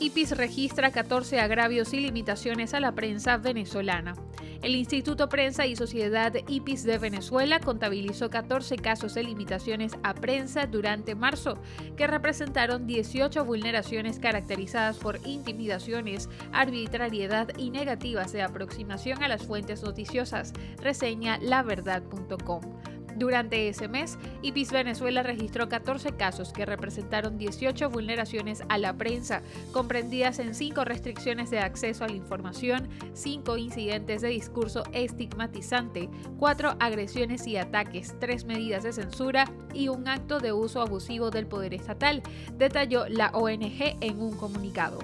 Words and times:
IPIS 0.00 0.34
registra 0.34 0.90
14 0.90 1.40
agravios 1.40 1.92
y 1.92 2.00
limitaciones 2.00 2.72
a 2.72 2.80
la 2.80 2.92
prensa 2.92 3.36
venezolana. 3.36 4.14
El 4.62 4.74
Instituto 4.74 5.28
Prensa 5.28 5.66
y 5.66 5.76
Sociedad 5.76 6.32
IPIS 6.48 6.84
de 6.84 6.96
Venezuela 6.96 7.60
contabilizó 7.60 8.30
14 8.30 8.76
casos 8.76 9.12
de 9.12 9.24
limitaciones 9.24 9.92
a 10.02 10.14
prensa 10.14 10.66
durante 10.66 11.14
marzo, 11.14 11.58
que 11.96 12.06
representaron 12.06 12.86
18 12.86 13.44
vulneraciones 13.44 14.18
caracterizadas 14.18 14.96
por 14.96 15.18
intimidaciones, 15.26 16.30
arbitrariedad 16.52 17.48
y 17.58 17.70
negativas 17.70 18.32
de 18.32 18.40
aproximación 18.40 19.22
a 19.22 19.28
las 19.28 19.42
fuentes 19.42 19.82
noticiosas, 19.82 20.54
reseña 20.82 21.38
laverdad.com. 21.42 22.62
Durante 23.16 23.68
ese 23.68 23.88
mes, 23.88 24.18
IPIS 24.42 24.72
Venezuela 24.72 25.22
registró 25.22 25.68
14 25.68 26.12
casos 26.12 26.52
que 26.52 26.66
representaron 26.66 27.38
18 27.38 27.90
vulneraciones 27.90 28.62
a 28.68 28.78
la 28.78 28.96
prensa, 28.96 29.42
comprendidas 29.72 30.38
en 30.38 30.54
5 30.54 30.84
restricciones 30.84 31.50
de 31.50 31.58
acceso 31.58 32.04
a 32.04 32.08
la 32.08 32.14
información, 32.14 32.88
5 33.14 33.56
incidentes 33.56 34.22
de 34.22 34.28
discurso 34.28 34.84
estigmatizante, 34.92 36.08
4 36.38 36.76
agresiones 36.80 37.46
y 37.46 37.56
ataques, 37.56 38.14
3 38.20 38.44
medidas 38.44 38.82
de 38.82 38.92
censura 38.92 39.44
y 39.74 39.88
un 39.88 40.08
acto 40.08 40.40
de 40.40 40.52
uso 40.52 40.80
abusivo 40.80 41.30
del 41.30 41.46
poder 41.46 41.74
estatal, 41.74 42.22
detalló 42.56 43.08
la 43.08 43.30
ONG 43.30 43.96
en 44.00 44.20
un 44.20 44.36
comunicado. 44.36 44.98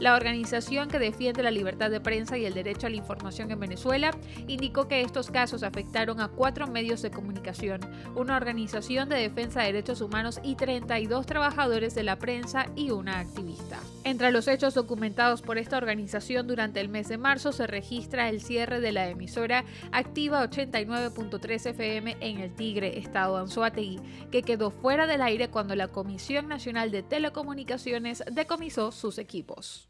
La 0.00 0.14
organización 0.14 0.88
que 0.88 0.98
defiende 0.98 1.42
la 1.42 1.50
libertad 1.50 1.90
de 1.90 2.00
prensa 2.00 2.38
y 2.38 2.46
el 2.46 2.54
derecho 2.54 2.86
a 2.86 2.90
la 2.90 2.96
información 2.96 3.50
en 3.50 3.60
Venezuela 3.60 4.16
indicó 4.48 4.88
que 4.88 5.02
estos 5.02 5.30
casos 5.30 5.62
afectaron 5.62 6.22
a 6.22 6.28
cuatro 6.28 6.66
medios 6.66 7.02
de 7.02 7.10
comunicación, 7.10 7.80
una 8.16 8.38
organización 8.38 9.10
de 9.10 9.16
defensa 9.16 9.60
de 9.60 9.66
derechos 9.66 10.00
humanos 10.00 10.40
y 10.42 10.54
32 10.54 11.26
trabajadores 11.26 11.94
de 11.94 12.02
la 12.02 12.18
prensa 12.18 12.64
y 12.74 12.92
una 12.92 13.18
activista. 13.18 13.78
Entre 14.04 14.30
los 14.30 14.48
hechos 14.48 14.72
documentados 14.72 15.42
por 15.42 15.58
esta 15.58 15.76
organización 15.76 16.46
durante 16.46 16.80
el 16.80 16.88
mes 16.88 17.08
de 17.08 17.18
marzo 17.18 17.52
se 17.52 17.66
registra 17.66 18.30
el 18.30 18.40
cierre 18.40 18.80
de 18.80 18.92
la 18.92 19.06
emisora 19.06 19.66
Activa 19.92 20.42
89.3 20.48 21.66
FM 21.66 22.16
en 22.20 22.38
el 22.38 22.54
Tigre, 22.54 22.98
Estado 22.98 23.36
Anzuategui, 23.36 24.00
que 24.30 24.42
quedó 24.42 24.70
fuera 24.70 25.06
del 25.06 25.20
aire 25.20 25.50
cuando 25.50 25.76
la 25.76 25.88
Comisión 25.88 26.48
Nacional 26.48 26.90
de 26.90 27.02
Telecomunicaciones 27.02 28.24
decomisó 28.32 28.92
sus 28.92 29.18
equipos. 29.18 29.89